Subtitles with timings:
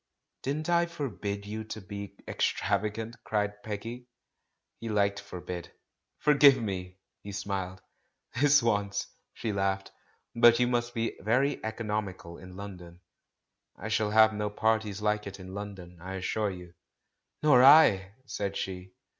[0.41, 4.07] "Didn't I forbid you to be extravagant?'* cried Peggy.
[4.79, 5.71] He liked "forbid."
[6.17, 7.83] "Forgive me I" he smiled.
[8.41, 9.91] "This once," she laughed.
[10.35, 13.01] "But you must be very economical in London."
[13.77, 16.73] "I shall have no parties like it in London, I assure you."
[17.43, 18.93] "Nor I!" said she.